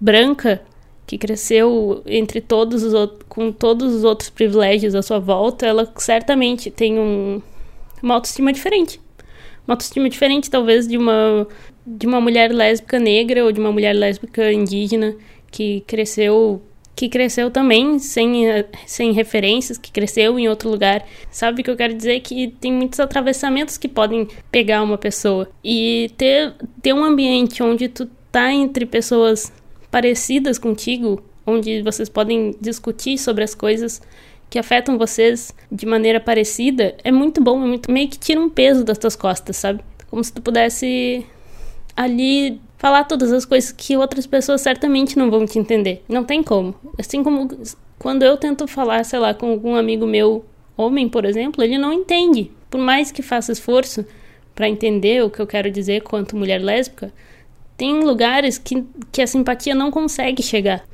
branca 0.00 0.60
que 1.06 1.16
cresceu 1.16 2.02
entre 2.06 2.40
todos 2.40 2.82
os 2.82 3.10
com 3.28 3.50
todos 3.50 3.94
os 3.94 4.04
outros 4.04 4.30
privilégios 4.30 4.94
à 4.94 5.02
sua 5.02 5.18
volta, 5.18 5.66
ela 5.66 5.90
certamente 5.96 6.70
tem 6.70 6.98
um, 6.98 7.40
uma 8.02 8.14
autoestima 8.14 8.52
diferente. 8.52 9.00
Uma 9.66 9.74
autoestima 9.74 10.08
diferente, 10.08 10.50
talvez, 10.50 10.86
de 10.86 10.96
uma, 10.96 11.46
de 11.86 12.06
uma 12.06 12.20
mulher 12.20 12.52
lésbica 12.52 12.98
negra 12.98 13.44
ou 13.44 13.52
de 13.52 13.60
uma 13.60 13.70
mulher 13.70 13.92
lésbica 13.92 14.52
indígena 14.52 15.14
que 15.50 15.82
cresceu 15.86 16.62
que 16.94 17.08
cresceu 17.08 17.50
também 17.50 17.98
sem, 17.98 18.44
sem 18.86 19.12
referências, 19.12 19.78
que 19.78 19.90
cresceu 19.90 20.38
em 20.38 20.48
outro 20.48 20.68
lugar. 20.68 21.04
Sabe 21.30 21.60
o 21.60 21.64
que 21.64 21.70
eu 21.70 21.76
quero 21.76 21.94
dizer? 21.94 22.20
Que 22.20 22.48
tem 22.60 22.72
muitos 22.72 23.00
atravessamentos 23.00 23.78
que 23.78 23.88
podem 23.88 24.28
pegar 24.50 24.82
uma 24.82 24.98
pessoa. 24.98 25.48
E 25.64 26.10
ter, 26.16 26.54
ter 26.82 26.92
um 26.92 27.02
ambiente 27.02 27.62
onde 27.62 27.88
tu 27.88 28.08
tá 28.30 28.52
entre 28.52 28.84
pessoas 28.84 29.52
parecidas 29.90 30.58
contigo, 30.58 31.22
onde 31.46 31.82
vocês 31.82 32.08
podem 32.08 32.54
discutir 32.60 33.18
sobre 33.18 33.42
as 33.42 33.54
coisas 33.54 34.00
que 34.52 34.58
afetam 34.58 34.98
vocês 34.98 35.50
de 35.70 35.86
maneira 35.86 36.20
parecida, 36.20 36.94
é 37.02 37.10
muito 37.10 37.40
bom, 37.42 37.64
é 37.64 37.66
muito, 37.66 37.90
meio 37.90 38.06
que 38.06 38.18
tira 38.18 38.38
um 38.38 38.50
peso 38.50 38.84
das 38.84 38.98
tuas 38.98 39.16
costas, 39.16 39.56
sabe? 39.56 39.80
Como 40.10 40.22
se 40.22 40.30
tu 40.30 40.42
pudesse 40.42 41.24
ali 41.96 42.60
falar 42.76 43.04
todas 43.04 43.32
as 43.32 43.46
coisas 43.46 43.72
que 43.72 43.96
outras 43.96 44.26
pessoas 44.26 44.60
certamente 44.60 45.16
não 45.16 45.30
vão 45.30 45.46
te 45.46 45.58
entender. 45.58 46.04
Não 46.06 46.22
tem 46.22 46.42
como. 46.42 46.74
Assim 46.98 47.22
como 47.22 47.48
quando 47.98 48.24
eu 48.24 48.36
tento 48.36 48.66
falar, 48.66 49.02
sei 49.06 49.18
lá, 49.18 49.32
com 49.32 49.52
algum 49.52 49.74
amigo 49.74 50.06
meu, 50.06 50.44
homem, 50.76 51.08
por 51.08 51.24
exemplo, 51.24 51.64
ele 51.64 51.78
não 51.78 51.90
entende. 51.90 52.50
Por 52.68 52.78
mais 52.78 53.10
que 53.10 53.22
faça 53.22 53.52
esforço 53.52 54.04
para 54.54 54.68
entender 54.68 55.24
o 55.24 55.30
que 55.30 55.40
eu 55.40 55.46
quero 55.46 55.70
dizer 55.70 56.02
quanto 56.02 56.36
mulher 56.36 56.58
lésbica, 56.58 57.10
tem 57.74 58.04
lugares 58.04 58.58
que, 58.58 58.84
que 59.10 59.22
a 59.22 59.26
simpatia 59.26 59.74
não 59.74 59.90
consegue 59.90 60.42
chegar. 60.42 60.84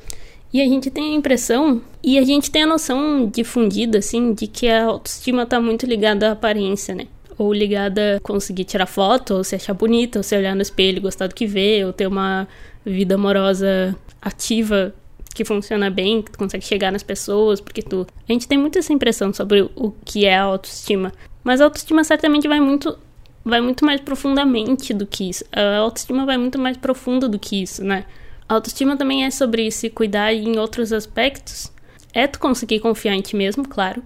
E 0.52 0.62
a 0.62 0.64
gente 0.64 0.90
tem 0.90 1.14
a 1.14 1.16
impressão, 1.16 1.82
e 2.02 2.18
a 2.18 2.24
gente 2.24 2.50
tem 2.50 2.62
a 2.62 2.66
noção 2.66 3.26
difundida, 3.26 3.98
assim, 3.98 4.32
de 4.32 4.46
que 4.46 4.68
a 4.68 4.86
autoestima 4.86 5.44
tá 5.44 5.60
muito 5.60 5.84
ligada 5.84 6.28
à 6.28 6.32
aparência, 6.32 6.94
né? 6.94 7.06
Ou 7.36 7.52
ligada 7.52 8.16
a 8.16 8.20
conseguir 8.20 8.64
tirar 8.64 8.86
foto, 8.86 9.34
ou 9.34 9.44
se 9.44 9.54
achar 9.54 9.74
bonita, 9.74 10.18
ou 10.18 10.22
se 10.22 10.36
olhar 10.36 10.56
no 10.56 10.62
espelho 10.62 10.98
e 10.98 11.00
gostar 11.00 11.26
do 11.26 11.34
que 11.34 11.46
vê, 11.46 11.84
ou 11.84 11.92
ter 11.92 12.06
uma 12.06 12.48
vida 12.84 13.14
amorosa 13.14 13.94
ativa 14.22 14.94
que 15.34 15.44
funciona 15.44 15.90
bem, 15.90 16.22
que 16.22 16.32
tu 16.32 16.38
consegue 16.38 16.64
chegar 16.64 16.90
nas 16.90 17.02
pessoas, 17.02 17.60
porque 17.60 17.82
tu. 17.82 18.06
A 18.28 18.32
gente 18.32 18.48
tem 18.48 18.58
muito 18.58 18.78
essa 18.78 18.92
impressão 18.92 19.32
sobre 19.32 19.62
o 19.76 19.92
que 20.04 20.24
é 20.24 20.36
a 20.36 20.42
autoestima. 20.42 21.12
Mas 21.44 21.60
a 21.60 21.64
autoestima 21.64 22.02
certamente 22.02 22.48
vai 22.48 22.58
muito 22.58 22.98
vai 23.44 23.60
muito 23.60 23.84
mais 23.84 24.00
profundamente 24.00 24.92
do 24.92 25.06
que 25.06 25.30
isso. 25.30 25.44
A 25.52 25.78
autoestima 25.78 26.26
vai 26.26 26.36
muito 26.36 26.58
mais 26.58 26.76
profunda 26.76 27.28
do 27.28 27.38
que 27.38 27.62
isso, 27.62 27.84
né? 27.84 28.04
Autoestima 28.48 28.96
também 28.96 29.24
é 29.24 29.30
sobre 29.30 29.70
se 29.70 29.90
cuidar 29.90 30.32
em 30.32 30.58
outros 30.58 30.92
aspectos. 30.92 31.70
É 32.14 32.26
tu 32.26 32.38
conseguir 32.38 32.80
confiar 32.80 33.14
em 33.14 33.20
ti 33.20 33.36
mesmo, 33.36 33.68
claro. 33.68 34.02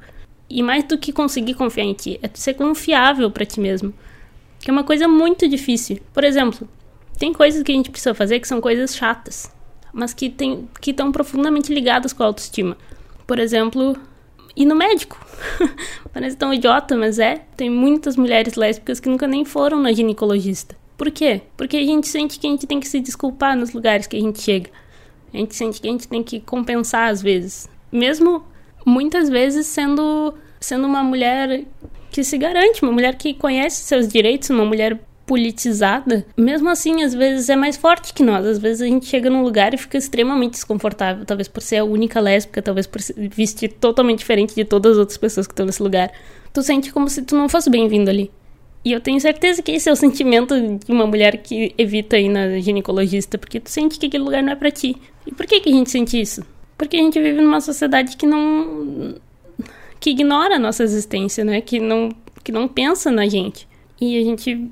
E 0.50 0.62
mais 0.62 0.84
do 0.84 0.98
que 0.98 1.12
conseguir 1.12 1.54
confiar 1.54 1.84
em 1.84 1.94
ti, 1.94 2.18
é 2.20 2.28
tu 2.28 2.38
ser 2.38 2.54
confiável 2.54 3.30
para 3.30 3.46
ti 3.46 3.60
mesmo. 3.60 3.94
Que 4.60 4.70
é 4.70 4.72
uma 4.72 4.84
coisa 4.84 5.06
muito 5.06 5.48
difícil. 5.48 6.00
Por 6.12 6.24
exemplo, 6.24 6.68
Tem 7.18 7.32
coisas 7.32 7.62
que 7.62 7.70
a 7.70 7.74
gente 7.74 7.90
precisa 7.90 8.14
fazer 8.14 8.40
que 8.40 8.48
são 8.48 8.60
coisas 8.60 8.96
chatas, 8.96 9.48
mas 9.92 10.12
que 10.12 10.28
tem, 10.28 10.68
que 10.80 10.90
estão 10.90 11.12
profundamente 11.12 11.72
ligadas 11.72 12.12
com 12.12 12.24
a 12.24 12.26
autoestima. 12.26 12.76
Por 13.26 13.38
exemplo, 13.38 13.96
ir 14.56 14.64
no 14.64 14.74
médico. 14.74 15.24
Parece 16.12 16.36
tão 16.36 16.52
idiota, 16.52 16.96
mas 16.96 17.20
é. 17.20 17.44
Tem 17.56 17.70
muitas 17.70 18.16
mulheres 18.16 18.54
lésbicas 18.54 18.98
que 18.98 19.08
nunca 19.08 19.28
nem 19.28 19.44
foram 19.44 19.80
na 19.80 19.92
ginecologista. 19.92 20.76
Por 20.96 21.10
quê? 21.10 21.42
Porque 21.56 21.76
a 21.76 21.84
gente 21.84 22.08
sente 22.08 22.38
que 22.38 22.46
a 22.46 22.50
gente 22.50 22.66
tem 22.66 22.80
que 22.80 22.88
se 22.88 23.00
desculpar 23.00 23.56
nos 23.56 23.72
lugares 23.72 24.06
que 24.06 24.16
a 24.16 24.20
gente 24.20 24.40
chega. 24.40 24.70
A 25.32 25.36
gente 25.36 25.54
sente 25.54 25.80
que 25.80 25.88
a 25.88 25.90
gente 25.90 26.08
tem 26.08 26.22
que 26.22 26.40
compensar 26.40 27.10
às 27.10 27.22
vezes. 27.22 27.68
Mesmo 27.90 28.44
muitas 28.84 29.28
vezes 29.28 29.66
sendo, 29.66 30.34
sendo 30.60 30.86
uma 30.86 31.02
mulher 31.02 31.64
que 32.10 32.22
se 32.22 32.36
garante, 32.36 32.82
uma 32.82 32.92
mulher 32.92 33.16
que 33.16 33.32
conhece 33.34 33.82
seus 33.82 34.06
direitos, 34.06 34.50
uma 34.50 34.64
mulher 34.64 35.00
politizada, 35.24 36.26
mesmo 36.36 36.68
assim, 36.68 37.02
às 37.02 37.14
vezes 37.14 37.48
é 37.48 37.56
mais 37.56 37.76
forte 37.76 38.12
que 38.12 38.22
nós. 38.22 38.44
Às 38.44 38.58
vezes 38.58 38.82
a 38.82 38.86
gente 38.86 39.06
chega 39.06 39.30
num 39.30 39.42
lugar 39.42 39.72
e 39.72 39.78
fica 39.78 39.96
extremamente 39.96 40.52
desconfortável, 40.52 41.24
talvez 41.24 41.48
por 41.48 41.62
ser 41.62 41.78
a 41.78 41.84
única 41.84 42.20
lésbica, 42.20 42.60
talvez 42.60 42.86
por 42.86 43.00
vestir 43.16 43.72
totalmente 43.72 44.18
diferente 44.18 44.54
de 44.54 44.64
todas 44.64 44.92
as 44.92 44.98
outras 44.98 45.16
pessoas 45.16 45.46
que 45.46 45.52
estão 45.52 45.64
nesse 45.64 45.82
lugar. 45.82 46.12
Tu 46.52 46.62
sente 46.62 46.92
como 46.92 47.08
se 47.08 47.22
tu 47.22 47.34
não 47.34 47.48
fosse 47.48 47.70
bem-vindo 47.70 48.10
ali. 48.10 48.30
E 48.84 48.92
eu 48.92 49.00
tenho 49.00 49.20
certeza 49.20 49.62
que 49.62 49.72
esse 49.72 49.88
é 49.88 49.92
o 49.92 49.96
sentimento 49.96 50.54
de 50.78 50.90
uma 50.90 51.06
mulher 51.06 51.36
que 51.38 51.72
evita 51.78 52.18
ir 52.18 52.28
na 52.28 52.58
ginecologista, 52.58 53.38
porque 53.38 53.60
tu 53.60 53.70
sente 53.70 53.98
que 53.98 54.06
aquele 54.06 54.24
lugar 54.24 54.42
não 54.42 54.52
é 54.52 54.56
para 54.56 54.70
ti. 54.70 54.96
E 55.26 55.32
por 55.32 55.46
que 55.46 55.60
que 55.60 55.68
a 55.68 55.72
gente 55.72 55.90
sente 55.90 56.20
isso? 56.20 56.44
Porque 56.76 56.96
a 56.96 57.00
gente 57.00 57.20
vive 57.20 57.40
numa 57.40 57.60
sociedade 57.60 58.16
que 58.16 58.26
não 58.26 59.14
que 60.00 60.10
ignora 60.10 60.56
a 60.56 60.58
nossa 60.58 60.82
existência, 60.82 61.44
né? 61.44 61.60
Que 61.60 61.78
não 61.78 62.08
que 62.42 62.50
não 62.50 62.66
pensa 62.66 63.08
na 63.10 63.28
gente. 63.28 63.68
E 64.00 64.18
a 64.18 64.24
gente 64.24 64.68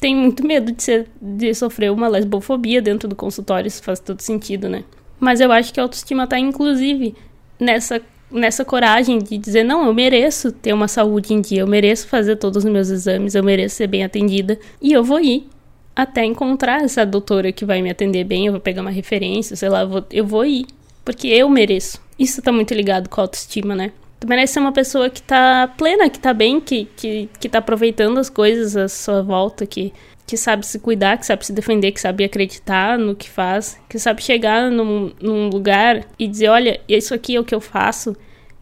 tem 0.00 0.14
muito 0.14 0.46
medo 0.46 0.70
de, 0.70 0.80
ser, 0.80 1.08
de 1.20 1.52
sofrer 1.52 1.90
uma 1.90 2.06
lesbofobia 2.06 2.80
dentro 2.80 3.08
do 3.08 3.16
consultório, 3.16 3.66
isso 3.66 3.82
faz 3.82 3.98
todo 3.98 4.20
sentido, 4.20 4.68
né? 4.68 4.84
Mas 5.18 5.40
eu 5.40 5.50
acho 5.50 5.74
que 5.74 5.80
a 5.80 5.82
autoestima 5.82 6.28
tá 6.28 6.38
inclusive 6.38 7.14
nessa 7.58 8.00
nessa 8.30 8.64
coragem 8.64 9.18
de 9.18 9.38
dizer, 9.38 9.64
não, 9.64 9.86
eu 9.86 9.94
mereço 9.94 10.52
ter 10.52 10.72
uma 10.72 10.88
saúde 10.88 11.32
em 11.32 11.40
dia, 11.40 11.60
eu 11.60 11.66
mereço 11.66 12.06
fazer 12.06 12.36
todos 12.36 12.64
os 12.64 12.70
meus 12.70 12.90
exames, 12.90 13.34
eu 13.34 13.42
mereço 13.42 13.76
ser 13.76 13.86
bem 13.86 14.04
atendida 14.04 14.58
e 14.80 14.92
eu 14.92 15.02
vou 15.02 15.20
ir 15.20 15.48
até 15.96 16.24
encontrar 16.24 16.84
essa 16.84 17.04
doutora 17.04 17.50
que 17.50 17.64
vai 17.64 17.82
me 17.82 17.90
atender 17.90 18.24
bem, 18.24 18.46
eu 18.46 18.52
vou 18.52 18.60
pegar 18.60 18.82
uma 18.82 18.90
referência, 18.90 19.56
sei 19.56 19.68
lá, 19.68 19.80
eu 19.80 19.88
vou, 19.88 20.06
eu 20.12 20.26
vou 20.26 20.44
ir, 20.44 20.66
porque 21.04 21.26
eu 21.26 21.48
mereço. 21.48 22.00
Isso 22.18 22.40
tá 22.40 22.52
muito 22.52 22.72
ligado 22.72 23.08
com 23.08 23.20
a 23.20 23.24
autoestima, 23.24 23.74
né? 23.74 23.92
Tu 24.20 24.28
merece 24.28 24.54
ser 24.54 24.60
uma 24.60 24.72
pessoa 24.72 25.08
que 25.08 25.22
tá 25.22 25.72
plena, 25.76 26.08
que 26.10 26.18
tá 26.18 26.32
bem, 26.32 26.60
que, 26.60 26.86
que, 26.96 27.28
que 27.40 27.48
tá 27.48 27.58
aproveitando 27.58 28.18
as 28.18 28.28
coisas 28.28 28.76
à 28.76 28.88
sua 28.88 29.22
volta, 29.22 29.66
que, 29.66 29.92
que 30.28 30.36
sabe 30.36 30.66
se 30.66 30.78
cuidar, 30.78 31.16
que 31.16 31.24
sabe 31.24 31.46
se 31.46 31.54
defender, 31.54 31.90
que 31.90 32.00
sabe 32.02 32.22
acreditar 32.22 32.98
no 32.98 33.16
que 33.16 33.30
faz, 33.30 33.80
que 33.88 33.98
sabe 33.98 34.22
chegar 34.22 34.70
num, 34.70 35.10
num 35.22 35.48
lugar 35.48 36.06
e 36.18 36.28
dizer, 36.28 36.48
olha, 36.48 36.78
isso 36.86 37.14
aqui 37.14 37.34
é 37.34 37.40
o 37.40 37.44
que 37.44 37.54
eu 37.54 37.62
faço 37.62 38.14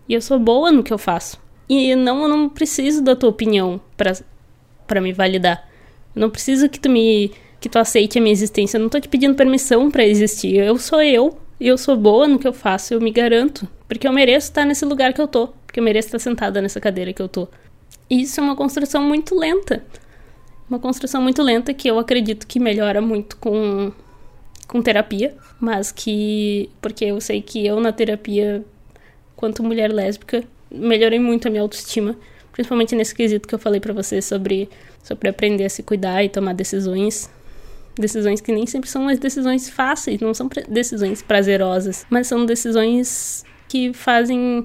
e 0.08 0.14
eu 0.14 0.20
sou 0.20 0.38
boa 0.38 0.70
no 0.70 0.85
que 0.85 0.92
eu 0.92 0.99
faço. 0.99 1.40
E 1.68 1.96
não, 1.96 2.23
eu 2.23 2.28
não 2.28 2.49
preciso 2.49 3.02
da 3.02 3.16
tua 3.16 3.30
opinião 3.30 3.80
para 3.96 5.00
me 5.00 5.12
validar. 5.12 5.68
Eu 6.14 6.20
não 6.20 6.30
preciso 6.30 6.68
que 6.68 6.78
tu 6.78 6.88
me 6.88 7.32
que 7.58 7.68
tu 7.68 7.80
aceite 7.80 8.16
a 8.16 8.20
minha 8.20 8.32
existência. 8.32 8.76
Eu 8.76 8.82
não 8.82 8.88
tô 8.88 9.00
te 9.00 9.08
pedindo 9.08 9.35
permissão 9.35 9.90
para 9.90 10.06
existir. 10.06 10.54
Eu 10.54 10.78
sou 10.78 11.02
eu. 11.02 11.37
Eu 11.58 11.76
sou 11.76 11.96
boa 11.96 12.28
no 12.28 12.38
que 12.38 12.46
eu 12.46 12.52
faço, 12.52 12.94
eu 12.94 13.00
me 13.00 13.11
garanto. 13.11 13.66
Porque 13.88 14.06
eu 14.06 14.12
mereço 14.12 14.49
estar 14.49 14.64
nesse 14.64 14.85
lugar 14.85 15.12
que 15.12 15.20
eu 15.20 15.26
tô. 15.26 15.49
Porque 15.66 15.80
eu 15.80 15.85
mereço 15.85 16.06
estar 16.06 16.20
sentada 16.20 16.62
nessa 16.62 16.80
cadeira 16.80 17.12
que 17.12 17.20
eu 17.20 17.28
tô. 17.28 17.49
E 18.08 18.23
isso 18.23 18.38
é 18.38 18.42
uma 18.44 18.54
construção 18.54 19.02
muito 19.02 19.35
lenta. 19.35 19.82
Uma 20.68 20.80
construção 20.80 21.23
muito 21.23 21.42
lenta 21.42 21.73
que 21.73 21.88
eu 21.88 21.99
acredito 21.99 22.46
que 22.46 22.58
melhora 22.58 23.00
muito 23.00 23.37
com, 23.37 23.92
com 24.66 24.82
terapia, 24.82 25.35
mas 25.61 25.92
que. 25.92 26.68
Porque 26.80 27.04
eu 27.04 27.20
sei 27.20 27.40
que 27.40 27.64
eu 27.64 27.78
na 27.80 27.92
terapia, 27.92 28.64
quanto 29.37 29.62
mulher 29.62 29.92
lésbica, 29.92 30.42
melhorei 30.68 31.20
muito 31.20 31.46
a 31.46 31.50
minha 31.50 31.62
autoestima, 31.62 32.16
principalmente 32.52 32.96
nesse 32.96 33.14
quesito 33.14 33.46
que 33.46 33.54
eu 33.54 33.61
falei 33.61 33.80
para 33.80 33.92
você 33.92 34.20
sobre, 34.20 34.68
sobre 35.04 35.28
aprender 35.28 35.64
a 35.64 35.70
se 35.70 35.85
cuidar 35.85 36.25
e 36.25 36.28
tomar 36.28 36.52
decisões. 36.52 37.30
Decisões 37.94 38.42
que 38.42 38.52
nem 38.52 38.66
sempre 38.66 38.90
são 38.90 39.08
as 39.08 39.18
decisões 39.18 39.70
fáceis, 39.70 40.20
não 40.20 40.35
são 40.35 40.50
decisões 40.68 41.23
prazerosas, 41.23 42.04
mas 42.11 42.26
são 42.26 42.44
decisões 42.44 43.42
que 43.68 43.92
fazem 43.94 44.64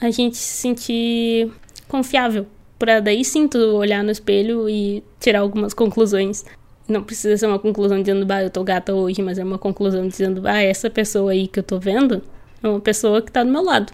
a 0.00 0.10
gente 0.10 0.36
se 0.36 0.56
sentir 0.62 1.52
confiável 1.88 2.46
para 2.80 2.98
daí 2.98 3.22
sim 3.22 3.46
tu 3.46 3.58
olhar 3.76 4.02
no 4.02 4.10
espelho 4.10 4.66
e 4.68 5.04
tirar 5.20 5.40
algumas 5.40 5.74
conclusões. 5.74 6.46
Não 6.88 7.04
precisa 7.04 7.36
ser 7.36 7.46
uma 7.46 7.58
conclusão 7.58 8.00
dizendo, 8.00 8.24
bah, 8.24 8.42
eu 8.42 8.48
tô 8.48 8.64
gata 8.64 8.94
hoje, 8.94 9.20
mas 9.20 9.38
é 9.38 9.44
uma 9.44 9.58
conclusão 9.58 10.08
dizendo, 10.08 10.42
ah, 10.46 10.62
essa 10.62 10.88
pessoa 10.88 11.32
aí 11.32 11.46
que 11.46 11.58
eu 11.58 11.62
tô 11.62 11.78
vendo 11.78 12.22
é 12.62 12.66
uma 12.66 12.80
pessoa 12.80 13.20
que 13.20 13.30
tá 13.30 13.44
do 13.44 13.50
meu 13.50 13.62
lado. 13.62 13.92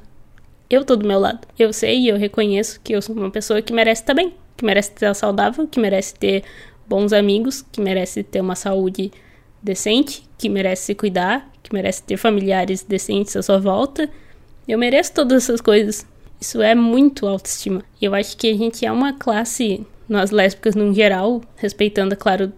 Eu 0.71 0.85
tô 0.85 0.95
do 0.95 1.07
meu 1.07 1.19
lado. 1.19 1.41
Eu 1.59 1.73
sei 1.73 1.99
e 1.99 2.09
eu 2.09 2.17
reconheço 2.17 2.81
que 2.81 2.93
eu 2.93 3.03
sou 3.03 3.15
uma 3.17 3.31
pessoa 3.31 3.61
que 3.61 3.73
merece 3.73 4.03
estar 4.03 4.15
bem, 4.15 4.33
que 4.57 4.65
merece 4.65 4.93
estar 4.93 5.13
saudável, 5.15 5.67
que 5.67 5.81
merece 5.81 6.15
ter 6.15 6.45
bons 6.89 7.13
amigos, 7.13 7.63
que 7.73 7.81
merece 7.81 8.23
ter 8.23 8.41
uma 8.41 8.55
saúde 8.55 9.11
decente, 9.61 10.23
que 10.39 10.49
merece 10.49 10.85
se 10.85 10.95
cuidar, 10.95 11.51
que 11.61 11.75
merece 11.75 12.05
ter 12.05 12.17
familiares 12.17 12.85
decentes 12.85 13.35
à 13.35 13.43
sua 13.43 13.59
volta. 13.59 14.09
Eu 14.69 14.79
mereço 14.79 15.13
todas 15.13 15.43
essas 15.43 15.61
coisas. 15.61 16.07
Isso 16.41 16.61
é 16.63 16.75
muito 16.75 17.27
autoestima. 17.27 17.83
E 18.01 18.05
eu 18.05 18.15
acho 18.15 18.37
que 18.37 18.49
a 18.49 18.57
gente 18.57 18.85
é 18.85 18.93
uma 18.93 19.13
classe, 19.13 19.87
nós 20.09 20.31
lésbicas 20.31 20.75
no 20.75 20.93
geral, 20.93 21.41
respeitando, 21.57 22.15
é 22.15 22.17
claro, 22.17 22.53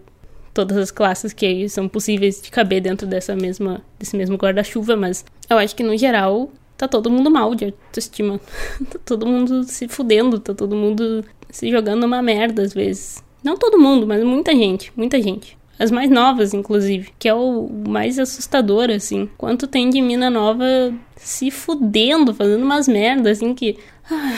todas 0.53 0.77
as 0.77 0.91
classes 0.91 1.33
que 1.33 1.69
são 1.69 1.87
possíveis 1.87 2.41
de 2.41 2.51
caber 2.51 2.81
dentro 2.81 3.07
dessa 3.07 3.35
mesma, 3.35 3.81
desse 3.97 4.15
mesmo 4.17 4.35
guarda-chuva, 4.35 4.95
mas 4.95 5.23
eu 5.49 5.57
acho 5.57 5.75
que 5.75 5.83
no 5.83 5.97
geral 5.97 6.51
tá 6.77 6.87
todo 6.87 7.09
mundo 7.11 7.29
mal 7.29 7.53
de 7.55 7.65
autoestima. 7.65 8.39
tá 8.89 8.99
todo 9.05 9.27
mundo 9.27 9.63
se 9.63 9.87
fudendo, 9.87 10.39
tá 10.39 10.53
todo 10.53 10.75
mundo 10.75 11.23
se 11.49 11.69
jogando 11.69 12.05
uma 12.05 12.21
merda 12.21 12.61
às 12.61 12.73
vezes. 12.73 13.23
Não 13.43 13.57
todo 13.57 13.79
mundo, 13.79 14.05
mas 14.05 14.23
muita 14.23 14.53
gente, 14.53 14.91
muita 14.95 15.21
gente. 15.21 15.58
As 15.79 15.91
mais 15.91 16.09
novas, 16.09 16.53
inclusive, 16.53 17.13
que 17.17 17.29
é 17.29 17.33
o 17.33 17.69
mais 17.87 18.19
assustador, 18.19 18.89
assim. 18.89 19.29
Quanto 19.37 19.65
tem 19.65 19.89
de 19.89 20.01
mina 20.01 20.29
nova 20.29 20.65
se 21.15 21.49
fudendo, 21.49 22.33
fazendo 22.33 22.63
umas 22.63 22.85
merdas, 22.85 23.37
assim, 23.37 23.55
que. 23.55 23.77
Ah, 24.11 24.37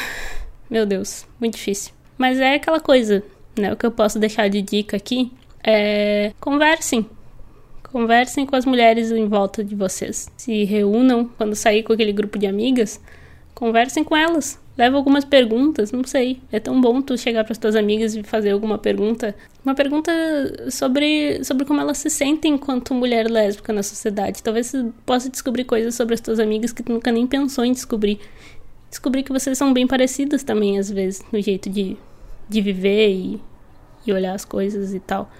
meu 0.70 0.86
Deus, 0.86 1.26
muito 1.40 1.56
difícil. 1.56 1.94
Mas 2.16 2.40
é 2.40 2.54
aquela 2.54 2.80
coisa, 2.80 3.24
né? 3.58 3.74
O 3.74 3.76
que 3.76 3.86
eu 3.86 3.92
posso 3.92 4.20
deixar 4.20 4.48
de 4.50 4.62
dica 4.62 4.98
aqui 4.98 5.32
é. 5.64 6.32
Conversem. 6.40 7.10
Conversem 7.92 8.46
com 8.46 8.56
as 8.56 8.66
mulheres 8.66 9.12
em 9.12 9.28
volta 9.28 9.64
de 9.64 9.74
vocês. 9.74 10.32
Se 10.38 10.64
reúnam 10.64 11.30
quando 11.38 11.56
sair 11.56 11.82
com 11.82 11.92
aquele 11.92 12.14
grupo 12.14 12.38
de 12.38 12.46
amigas. 12.46 13.02
Conversem 13.56 14.04
com 14.04 14.16
elas 14.16 14.60
leva 14.78 14.98
algumas 14.98 15.25
perguntas, 15.25 15.92
não 15.92 16.04
sei. 16.04 16.42
É 16.51 16.60
tão 16.60 16.80
bom 16.80 17.01
tu 17.01 17.18
chegar 17.18 17.44
para 17.44 17.51
as 17.51 17.58
tuas 17.58 17.75
amigas 17.75 18.16
e 18.16 18.24
fazer 18.24 18.51
alguma 18.51 18.78
pergunta, 18.78 19.36
uma 19.63 19.75
pergunta 19.75 20.12
sobre 20.70 21.44
sobre 21.44 21.66
como 21.66 21.82
elas 21.82 21.98
se 21.98 22.10
sentem 22.10 22.54
enquanto 22.54 22.94
mulher 22.94 23.30
lésbica 23.30 23.74
na 23.74 23.84
sociedade. 23.84 24.42
Talvez 24.42 24.72
tu 24.72 24.94
possa 25.06 25.30
descobrir 25.30 25.66
coisas 25.66 25.96
sobre 25.96 26.16
as 26.16 26.22
tuas 26.22 26.40
amigas 26.40 26.72
que 26.72 26.84
tu 26.84 26.92
nunca 26.92 27.12
nem 27.12 27.28
pensou 27.28 27.63
em 27.66 27.74
descobrir. 27.74 28.20
Descobrir 28.90 29.24
que 29.24 29.32
vocês 29.32 29.58
são 29.58 29.74
bem 29.74 29.88
parecidas 29.88 30.44
também 30.44 30.78
às 30.78 30.90
vezes 30.90 31.24
no 31.32 31.42
jeito 31.42 31.70
de 31.70 31.98
de 32.50 32.62
viver 32.62 33.10
e, 33.10 33.42
e 34.06 34.12
olhar 34.12 34.34
as 34.34 34.44
coisas 34.44 34.94
e 34.94 35.00
tal. 35.00 35.32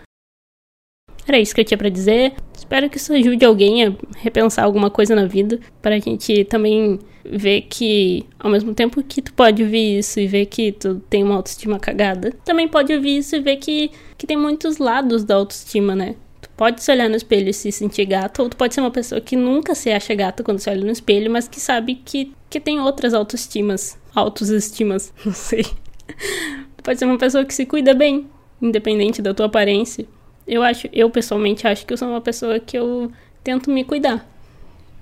Era 1.28 1.40
isso 1.40 1.54
que 1.54 1.62
eu 1.62 1.66
tinha 1.66 1.78
para 1.78 1.90
dizer. 1.90 2.34
Espero 2.58 2.90
que 2.90 2.98
isso 2.98 3.14
ajude 3.14 3.46
alguém 3.46 3.86
a 3.86 3.94
repensar 4.18 4.64
alguma 4.64 4.90
coisa 4.90 5.16
na 5.16 5.26
vida, 5.26 5.60
para 5.82 5.96
a 5.96 6.00
gente 6.00 6.44
também 6.46 7.00
ver 7.24 7.62
que, 7.70 8.26
ao 8.40 8.50
mesmo 8.50 8.74
tempo 8.74 9.04
que 9.04 9.22
tu 9.22 9.34
pode 9.34 9.64
ouvir 9.64 10.00
isso 10.00 10.20
e 10.20 10.28
ver 10.28 10.46
que 10.48 10.72
tu 10.72 11.02
tem 11.10 11.24
uma 11.24 11.36
autoestima 11.36 11.80
cagada, 11.80 12.34
também 12.44 12.68
pode 12.68 12.94
ouvir 12.94 13.18
isso 13.18 13.36
e 13.36 13.40
ver 13.40 13.58
que, 13.58 13.92
que 14.18 14.26
tem 14.26 14.38
muitos 14.38 14.78
lados 14.78 15.24
da 15.24 15.36
autoestima, 15.36 15.96
né? 15.96 16.16
Tu 16.42 16.50
pode 16.58 16.82
se 16.82 16.92
olhar 16.92 17.10
no 17.10 17.16
espelho 17.16 17.50
e 17.50 17.54
se 17.54 17.72
sentir 17.72 18.06
gata, 18.06 18.42
ou 18.42 18.50
tu 18.50 18.58
pode 18.58 18.74
ser 18.74 18.82
uma 18.82 18.92
pessoa 18.92 19.22
que 19.22 19.36
nunca 19.36 19.76
se 19.76 19.92
acha 19.92 20.16
gata 20.16 20.44
quando 20.44 20.60
se 20.60 20.70
olha 20.70 20.84
no 20.84 20.92
espelho, 20.92 21.30
mas 21.30 21.48
que 21.48 21.60
sabe 21.60 21.96
que, 21.96 22.34
que 22.50 22.60
tem 22.60 22.80
outras 22.80 23.14
autoestimas, 23.14 23.98
autoestimas, 24.16 25.14
não 25.24 25.34
sei. 25.34 25.64
Tu 25.64 26.84
pode 26.84 26.98
ser 26.98 27.06
uma 27.06 27.18
pessoa 27.18 27.46
que 27.46 27.54
se 27.54 27.66
cuida 27.66 27.94
bem, 27.94 28.28
independente 28.62 29.22
da 29.22 29.34
tua 29.34 29.46
aparência. 29.46 30.08
Eu 30.52 30.62
acho, 30.62 30.90
eu 30.92 31.10
pessoalmente 31.10 31.66
acho 31.66 31.86
que 31.86 31.94
eu 31.94 31.98
sou 31.98 32.10
uma 32.10 32.20
pessoa 32.20 32.60
que 32.60 32.78
eu 32.78 33.10
tento 33.42 33.72
me 33.72 33.86
cuidar. 33.86 34.30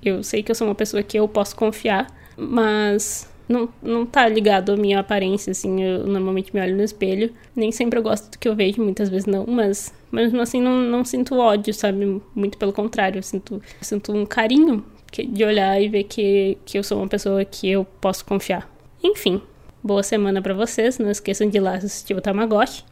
Eu 0.00 0.22
sei 0.22 0.44
que 0.44 0.52
eu 0.52 0.54
sou 0.54 0.68
uma 0.68 0.76
pessoa 0.76 1.02
que 1.02 1.18
eu 1.18 1.26
posso 1.26 1.56
confiar, 1.56 2.06
mas 2.36 3.28
não, 3.48 3.68
não 3.82 4.06
tá 4.06 4.28
ligado 4.28 4.70
à 4.70 4.76
minha 4.76 5.00
aparência, 5.00 5.50
assim. 5.50 5.82
Eu 5.82 6.06
normalmente 6.06 6.54
me 6.54 6.60
olho 6.60 6.76
no 6.76 6.84
espelho. 6.84 7.34
Nem 7.56 7.72
sempre 7.72 7.98
eu 7.98 8.02
gosto 8.04 8.30
do 8.30 8.38
que 8.38 8.48
eu 8.48 8.54
vejo, 8.54 8.80
muitas 8.80 9.08
vezes 9.08 9.26
não, 9.26 9.44
mas 9.44 9.92
mesmo 10.12 10.40
assim 10.40 10.62
não, 10.62 10.76
não 10.76 11.04
sinto 11.04 11.36
ódio, 11.36 11.74
sabe? 11.74 12.22
Muito 12.32 12.56
pelo 12.56 12.72
contrário, 12.72 13.18
eu 13.18 13.22
sinto, 13.24 13.54
eu 13.54 13.84
sinto 13.84 14.12
um 14.12 14.24
carinho 14.24 14.84
de 15.12 15.44
olhar 15.44 15.82
e 15.82 15.88
ver 15.88 16.04
que, 16.04 16.58
que 16.64 16.78
eu 16.78 16.84
sou 16.84 16.98
uma 16.98 17.08
pessoa 17.08 17.44
que 17.44 17.68
eu 17.68 17.84
posso 18.00 18.24
confiar. 18.24 18.72
Enfim, 19.02 19.42
boa 19.82 20.04
semana 20.04 20.40
para 20.40 20.54
vocês. 20.54 20.96
Não 21.00 21.10
esqueçam 21.10 21.48
de 21.48 21.58
ir 21.58 21.60
lá 21.60 21.74
assistir 21.74 22.14
o 22.14 22.20
Tamagotchi. 22.20 22.84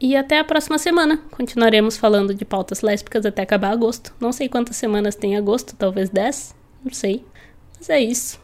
E 0.00 0.16
até 0.16 0.38
a 0.38 0.44
próxima 0.44 0.78
semana. 0.78 1.18
Continuaremos 1.30 1.96
falando 1.96 2.34
de 2.34 2.44
pautas 2.44 2.82
lésbicas 2.82 3.26
até 3.26 3.42
acabar 3.42 3.70
agosto. 3.70 4.14
Não 4.20 4.32
sei 4.32 4.48
quantas 4.48 4.76
semanas 4.76 5.16
tem 5.16 5.36
agosto, 5.36 5.74
talvez 5.76 6.08
10, 6.08 6.54
não 6.84 6.92
sei. 6.92 7.24
Mas 7.76 7.90
é 7.90 8.00
isso. 8.00 8.40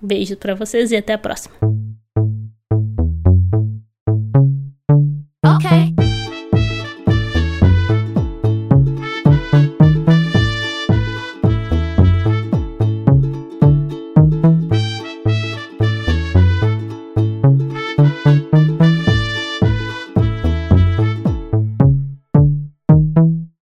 Beijo 0.00 0.36
para 0.36 0.54
vocês 0.54 0.90
e 0.92 0.96
até 0.96 1.12
a 1.12 1.18
próxima. 1.18 1.73